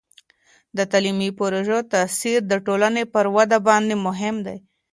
[0.77, 4.57] د تعلیمي پروژو تاثیر د ټولني پر وده باندې مهم دی.